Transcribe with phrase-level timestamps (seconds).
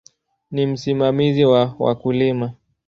[0.51, 2.53] Ni msimamizi wa wakulima.